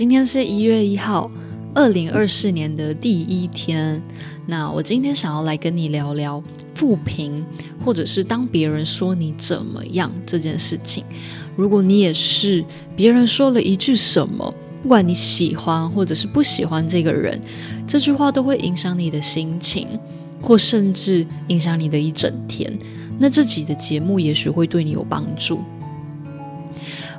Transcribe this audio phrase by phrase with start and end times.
[0.00, 1.30] 今天是一月一号，
[1.74, 4.02] 二零二四年的第一天。
[4.46, 6.42] 那我今天想要来跟你聊聊
[6.74, 7.44] 复评，
[7.84, 11.04] 或者是当别人说你怎么样这件事情。
[11.54, 12.64] 如果你也是
[12.96, 17.38] 别人说了一句什么，不管你喜欢或者是不喜欢这个人，
[17.86, 19.86] 这句话都会影响你的心情，
[20.40, 22.72] 或甚至影响你的一整天。
[23.18, 25.60] 那这集的节目也许会对你有帮助。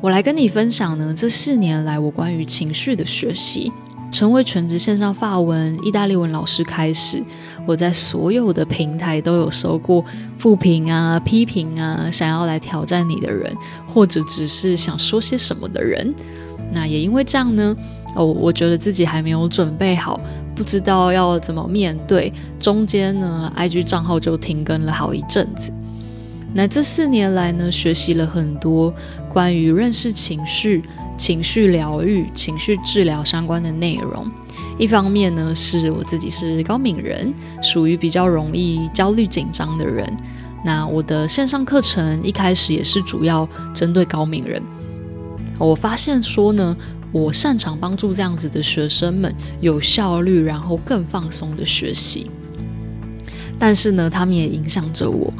[0.00, 3.72] 我来跟你分享呢，这四年来我关于情绪的学习。
[4.10, 7.22] 成为全职线上法文、意大利文老师开始，
[7.66, 10.02] 我在所有的平台都有收过
[10.38, 13.54] 负评啊、批评啊，想要来挑战你的人，
[13.86, 16.14] 或者只是想说些什么的人。
[16.72, 17.76] 那也因为这样呢，
[18.14, 20.18] 哦，我觉得自己还没有准备好，
[20.54, 22.32] 不知道要怎么面对。
[22.58, 25.70] 中间呢，IG 账号就停更了好一阵子。
[26.58, 28.92] 那这四年来呢，学习了很多
[29.28, 30.82] 关于认识情绪、
[31.16, 34.28] 情绪疗愈、情绪治疗相关的内容。
[34.76, 40.12] 一方面呢，是我自己是高敏人，属于比较容易焦虑紧张的人。
[40.64, 44.60] 那我的线上课程一开始也是主要针对高敏人。
[45.60, 46.76] 我发现说呢，
[47.12, 52.28] 我擅长帮助这样子的学生们有效率，然后更放松的学习。
[53.60, 55.32] 但是呢，他们也影响着我。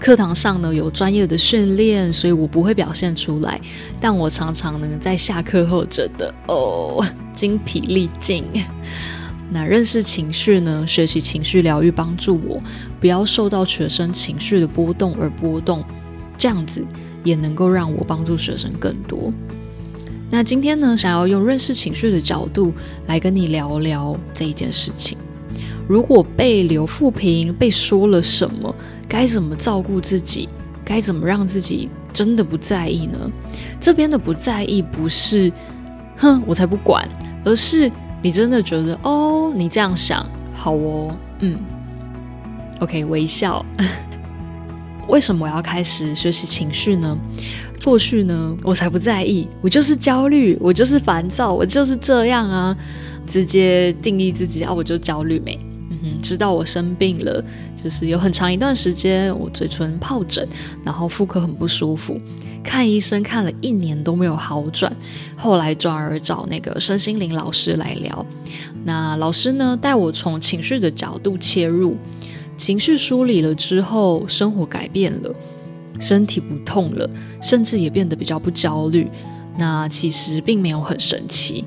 [0.00, 3.60] 课堂上呢，有专业的训练，所以我不会表现出来。
[4.00, 8.42] 但我常常呢在下课后觉得哦， 精疲力尽。
[9.52, 12.58] 那认识情绪呢，学习情绪疗愈，帮助我
[12.98, 15.84] 不要受到学生情绪的波动而波动，
[16.38, 16.82] 这样子
[17.22, 19.30] 也能够让我帮助学生更多。
[20.30, 22.72] 那今天呢，想要用认识情绪的角度
[23.06, 25.18] 来跟你聊聊这一件事情。
[25.86, 28.72] 如果被留负评，被说了什么，
[29.10, 30.48] 该怎么照顾自己？
[30.84, 33.18] 该怎么让自己真的不在意呢？
[33.78, 35.52] 这边的不在意不是，
[36.16, 37.06] 哼，我才不管，
[37.44, 37.90] 而是
[38.22, 41.58] 你真的觉得哦，你这样想，好哦，嗯
[42.80, 43.64] ，OK，微笑。
[45.08, 47.18] 为什么我要开始学习情绪呢？
[47.84, 52.76] 过去呢，我才不在意，我就是焦虑，我就是烦躁，我就是这样啊，
[53.26, 55.58] 直接定义自己啊，我就焦虑没。
[55.90, 57.44] 嗯哼，直到我生病了，
[57.82, 60.46] 就是有很长一段时间，我嘴唇疱疹，
[60.84, 62.20] 然后妇科很不舒服，
[62.62, 64.94] 看医生看了一年都没有好转，
[65.36, 68.26] 后来转而找那个身心灵老师来聊。
[68.84, 71.96] 那老师呢，带我从情绪的角度切入，
[72.56, 75.34] 情绪梳理了之后，生活改变了，
[75.98, 77.08] 身体不痛了，
[77.40, 79.08] 甚至也变得比较不焦虑。
[79.58, 81.64] 那其实并没有很神奇。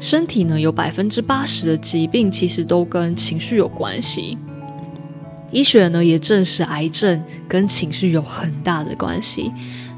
[0.00, 4.38] 身体呢，有百分之八十的疾病其实都跟情绪有关系。
[5.50, 9.52] 医学呢也证实癌症跟情绪有很大的关系。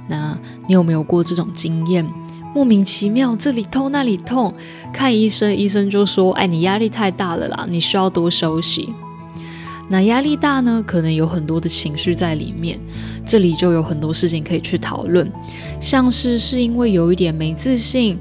[0.09, 2.07] 那你有没有过这种经验？
[2.55, 4.53] 莫名其妙这里痛那里痛，
[4.93, 8.89] 看医生，医生就说：“哎，你压力太大了啦，你需要多休息。”
[9.89, 12.79] 那压力大呢，可能有很多的情绪在里面。
[13.25, 15.31] 这里就有很多事情可以去讨论，
[15.81, 18.19] 像是是因为有一点没自信。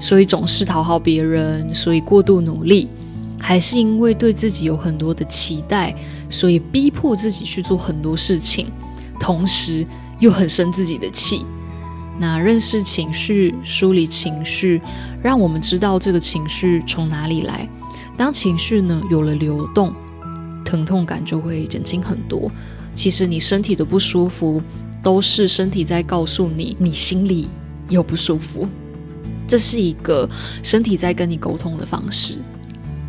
[0.00, 2.88] 所以总是讨好别人，所以过度努力，
[3.40, 5.94] 还是因为对自己有很多的期待，
[6.28, 8.70] 所以逼迫自己去做很多事情，
[9.18, 9.84] 同时
[10.18, 11.44] 又很生自己的气。
[12.18, 14.80] 那认识情绪，梳理情绪，
[15.22, 17.66] 让我们知道这个情绪从哪里来。
[18.16, 19.94] 当情绪呢有了流动，
[20.62, 22.52] 疼痛感就会减轻很多。
[22.94, 24.62] 其实你身体的不舒服，
[25.02, 27.48] 都是身体在告诉你，你心里
[27.88, 28.68] 有不舒服。
[29.48, 30.28] 这是一个
[30.62, 32.34] 身体在跟你沟通的方式。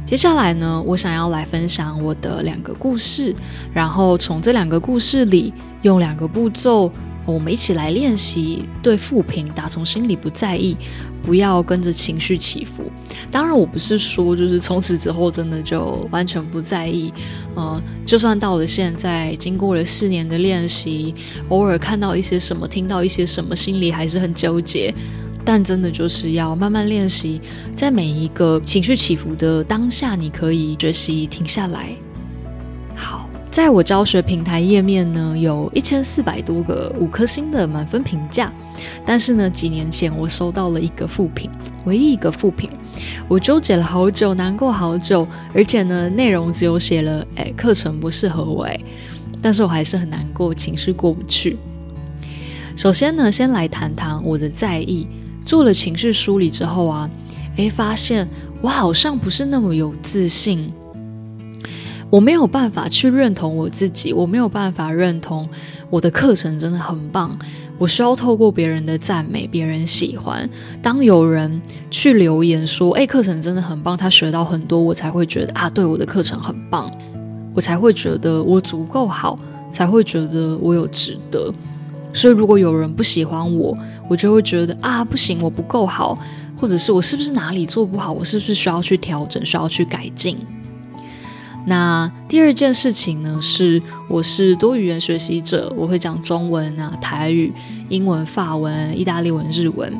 [0.03, 3.33] 接下来呢，我想要来分享我的两个故事，
[3.73, 5.53] 然后从这两个故事里
[5.83, 6.91] 用两个步骤，
[7.25, 10.75] 我们一起来练习对负评打从心里不在意，
[11.23, 12.91] 不要跟着情绪起伏。
[13.29, 17.13] 当然，我不是说就是从此之后真的就完全不在意。
[17.55, 21.15] 嗯，就算到了现在，经过了四年的练习，
[21.47, 24.93] 偶尔看到一些什么，听到一些什么，心里还是很纠结。
[25.43, 27.41] 但真的就是要慢慢练习，
[27.75, 31.89] 在每一个情绪起伏的当下，你可以学习停下来。
[32.95, 38.51] 好，在我教学平台页面呢，有一千四百多个五颗星的满分评价。
[39.05, 41.49] 但是呢，几年前我收到了一个负评，
[41.85, 42.69] 唯一一个负评，
[43.27, 48.79] 我纠结了好久，难过好久，而且呢，内容只有写了，哎，课程不适合我，哎，
[49.41, 51.57] 但是我还是很难过，情绪过不去。
[52.75, 55.07] 首先呢，先来谈谈我的在意。
[55.51, 57.09] 做了情绪梳理之后啊，
[57.57, 58.25] 哎，发现
[58.61, 60.71] 我好像不是那么有自信，
[62.09, 65.49] 我没有办法去认同我自己，我没有办法认同
[65.89, 67.37] 我的课程真的很棒。
[67.77, 70.49] 我需要透过别人的赞美，别人喜欢。
[70.81, 76.89] 当有人去留言说：“哎，课程真的很棒，他学到很多。”我才会觉得啊，对，我的课程很棒，
[77.53, 79.37] 我才会觉得我足够好，
[79.69, 81.53] 才会觉得我有值得。
[82.13, 83.77] 所以，如果有人不喜欢我，
[84.11, 86.19] 我就会觉得啊，不行，我不够好，
[86.59, 88.11] 或者是我是不是哪里做不好？
[88.11, 90.37] 我是不是需要去调整，需要去改进？
[91.65, 97.53] 那第二件事情呢，是我是多语言学习者，我会讲中文啊、台语、
[97.87, 99.97] 英文、法文、意大利文、日文。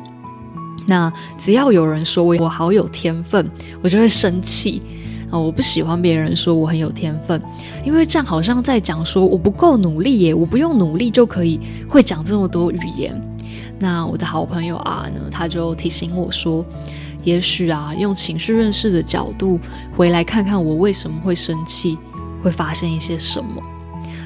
[0.87, 3.49] 那只要有人说我我好有天分，
[3.81, 4.81] 我就会生气
[5.29, 5.39] 啊！
[5.39, 7.41] 我不喜欢别人说我很有天分，
[7.85, 13.15] 因为这样好像在讲说我不够努力耶，我不用努力就可以会讲这么多语言。
[13.81, 16.65] 那我的好朋友啊呢，他就提醒我说。
[17.23, 19.59] 也许啊，用情绪认识的角度
[19.95, 21.95] 回来看看我为什么会生气，
[22.41, 23.61] 会发现一些什么。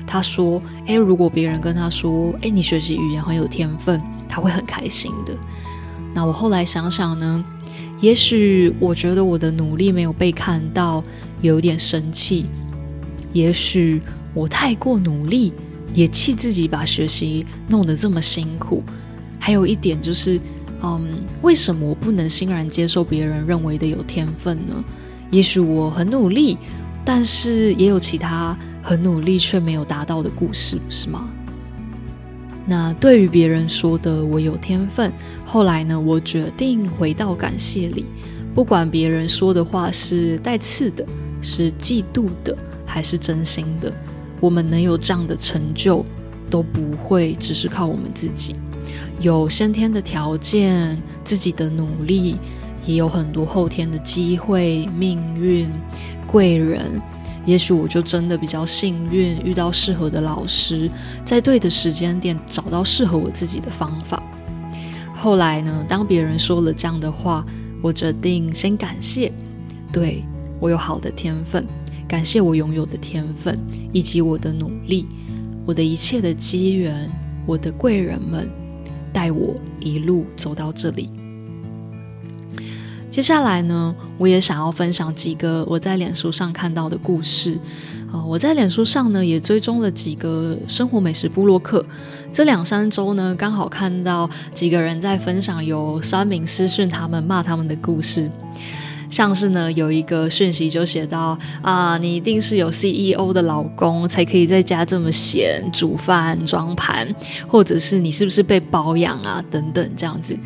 [0.08, 5.36] 他说：“诶，如果别人跟他说，诶，你学习语言很有天分，他会很开心的。”
[6.16, 7.44] 那我后来想想呢，
[8.00, 11.04] 也许我觉得我的努力没有被看到，
[11.42, 12.46] 有点生气。
[13.34, 14.02] 也许
[14.34, 15.54] 我太过努力，
[15.94, 18.82] 也气自己把学习弄得这么辛苦。
[19.46, 20.42] 还有一点就是。
[20.84, 24.84] 嗯，为什么我不能欣然接受别人认为的有天分呢？
[25.32, 26.58] 也许我很努力，
[27.04, 31.32] 但是也有其他很努力却没有达到的故事，不是吗？
[32.68, 35.12] 那对于别人说的我有天分，
[35.44, 38.06] 后来呢，我决定回到感谢里，
[38.54, 41.04] 不管别人说的话是带刺的，
[41.42, 42.56] 是嫉妒的，
[42.86, 43.92] 还是真心的，
[44.40, 46.06] 我们能有这样的成就，
[46.50, 48.56] 都不会只是靠我们自己。
[49.20, 52.38] 有先天的条件，自己的努力，
[52.86, 55.70] 也有很多后天的机会、命运、
[56.28, 57.02] 贵人。
[57.46, 60.90] 也许我就真的比较幸运，遇到适合的老师，
[61.24, 64.22] 在对的时间点找到适合我自己的方法。
[65.14, 67.46] 后来呢，当别人说了这样的话，
[67.84, 69.32] 我决定先感谢，
[69.92, 70.24] 对，
[70.60, 71.66] 我有好的天分，
[72.08, 73.60] 感谢我拥有的天分，
[73.92, 75.08] 以及我的努力，
[75.68, 77.08] 我的一切的机缘，
[77.46, 78.50] 我的贵人们。
[79.16, 81.10] 带我一路走到这里。
[83.10, 87.58] 接下来呢，我也想要分享几个我在脸书上看到的故事。
[88.12, 91.86] 呃，我在脸书上呢也追踪了几个生活美食部落客。
[92.30, 98.30] 这两三周呢，刚好看到几个人在分享有酸民私讯他们骂他们的故事。
[99.16, 107.08] 像是呢，有一个讯息就写到啊，你一定是有 CEO 的老公才可以在家这么闲煮饭装盘，
[107.48, 110.38] 或者是你是不是被包养啊等等这样子。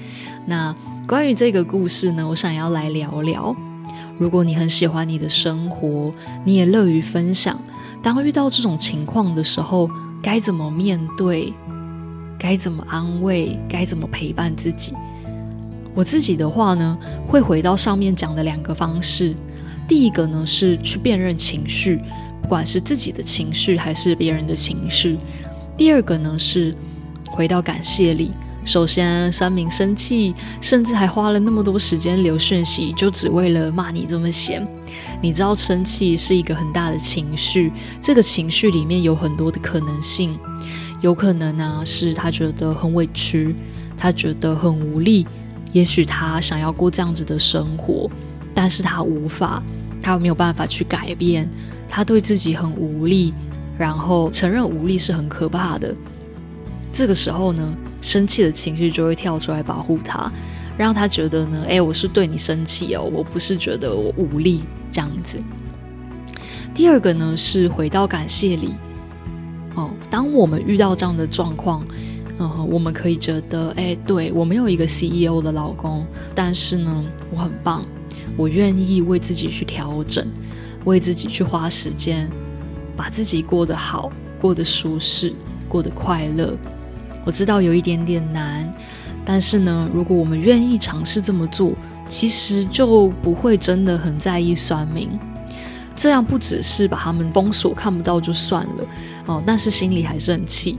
[0.45, 0.71] 那
[1.07, 3.55] 关于这个故事呢，我想要来聊聊。
[4.19, 6.13] 如果你很喜欢你的生活，
[6.45, 7.59] 你也乐于分享，
[8.03, 9.89] 当遇到这种情况的时候，
[10.21, 11.51] 该怎么面对？
[12.37, 13.57] 该怎么安慰？
[13.67, 14.93] 该怎么陪伴自己？
[15.95, 16.97] 我自己的话呢，
[17.27, 19.35] 会回到上面讲的两个方式。
[19.87, 21.99] 第一个呢是去辨认情绪，
[22.41, 25.17] 不管是自己的情绪还是别人的情绪。
[25.75, 26.75] 第二个呢是
[27.25, 28.31] 回到感谢里。
[28.65, 34.67] 首先，山明生气，甚至还花了那么多时间留讯息，就只为了骂你这么闲。
[35.21, 40.37] 你知道，生气是一个很大的情绪，这个情绪里面有很多的可能性。
[41.01, 43.55] 有可能呢是他觉得很委屈，
[43.97, 45.25] 他觉得很无力。
[45.71, 48.09] 也许他想要过这样子的生活，
[48.55, 49.61] 但是他无法，
[50.01, 51.47] 他没有办法去改变，
[51.87, 53.33] 他对自己很无力，
[53.77, 55.95] 然后承认无力是很可怕的。
[56.91, 60.31] 这个时候呢，生气的情绪就会跳出来保护他，
[60.75, 65.39] 让他觉得呢，诶，我是对你生气哦，我不是觉得我无力这样子。
[66.73, 68.73] 第二个呢，是回到感谢里。
[69.75, 71.85] 哦，当我们遇到这样的状况。
[72.41, 77.85] 嗯，我们可以觉得，哎，对，我没有一个 CEO 的老公，但是呢，我很棒，
[78.37, 80.25] 我愿意为自己去调整，
[80.85, 82.29] 为自己去花时间，
[82.95, 85.33] 把自己过得好，过得舒适，
[85.67, 86.57] 过得快乐。
[87.25, 88.73] 我知道有一点点难，
[89.25, 91.73] 但是呢，如果我们愿意尝试这么做，
[92.07, 95.09] 其实就不会真的很在意酸民。
[95.93, 98.83] 这样不只是把他们封锁，看不到就算了，
[99.25, 100.77] 哦，但是心里还是很气。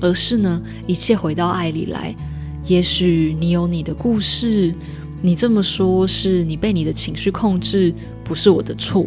[0.00, 2.14] 而是呢，一切回到爱里来。
[2.66, 4.74] 也许你有你的故事，
[5.22, 7.92] 你这么说，是你被你的情绪控制，
[8.22, 9.06] 不是我的错。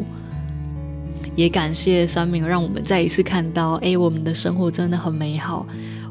[1.36, 5.66] 也感谢酸民，让我们再一次看到，哎，我们的生活真的很美好。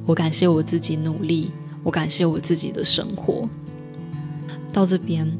[0.04, 1.52] 我感谢我自己努力，
[1.84, 3.48] 我感谢我自己的生活。
[4.72, 5.30] 到这边，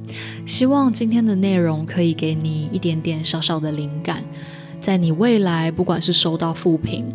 [0.47, 4.23] 希望今天的内容可以给你一点点小小的灵感，
[4.81, 7.07] 在你未来不管是收到负评，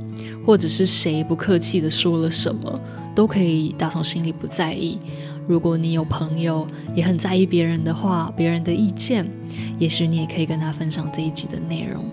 [0.47, 2.79] 或者是谁不客气的说了什么，
[3.13, 4.97] 都可以打从心里不在意。
[5.45, 9.29] 如果你有朋友也很在意别人的话，别人的意见，
[9.77, 12.05] 也许你也可以跟他分享这一集的内容。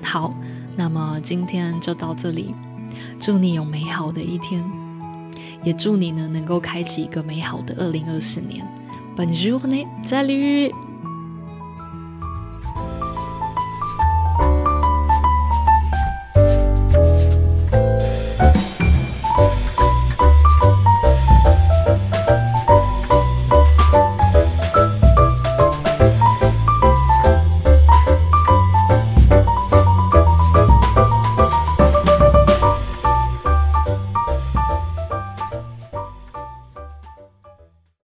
[0.00, 0.32] 好，
[0.76, 2.54] 那么今天就到这里。
[3.18, 4.62] 祝你有美好的一天，
[5.64, 8.64] 也祝你呢能够开启一个美好的二零二四年。
[9.16, 10.91] Bonne journée，再见。